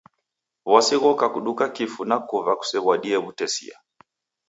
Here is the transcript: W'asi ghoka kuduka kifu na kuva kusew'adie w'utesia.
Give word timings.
W'asi 0.71 0.95
ghoka 1.01 1.25
kuduka 1.33 1.65
kifu 1.75 2.01
na 2.09 2.17
kuva 2.27 2.51
kusew'adie 2.59 3.17
w'utesia. 3.23 3.75